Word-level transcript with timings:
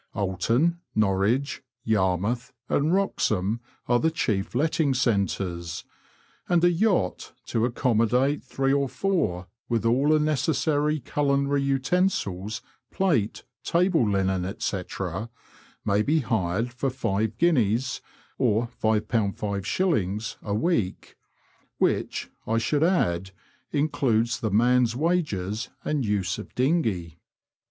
Oulton, 0.15 0.79
Norwich, 0.95 1.61
Yarmouth, 1.83 2.51
and 2.67 2.91
Wroxham 2.91 3.59
are 3.85 3.99
the 3.99 4.09
chief 4.09 4.55
letting 4.55 4.95
centres, 4.95 5.83
and 6.49 6.63
a 6.63 6.71
yacht 6.71 7.33
to 7.45 7.65
accommodate 7.65 8.43
three 8.43 8.73
or 8.73 8.89
four, 8.89 9.45
with 9.69 9.85
all 9.85 10.07
necessary 10.17 10.99
culinary 10.99 11.61
utensils, 11.61 12.63
plate, 12.89 13.43
table 13.63 14.09
linen, 14.09 14.51
&c„ 14.59 14.81
may 15.85 16.01
be 16.01 16.21
hired 16.21 16.73
for 16.73 16.89
£5 16.89 17.35
5/ 18.39 20.33
a 20.41 20.55
week, 20.55 21.15
which, 21.77 22.31
I 22.47 22.57
should 22.57 22.83
add, 22.83 23.31
includes 23.71 24.39
the 24.39 24.49
man's 24.49 24.95
wages 24.95 25.69
and 25.85 26.03
use 26.03 26.39
of 26.39 26.55
dinghey. 26.55 27.19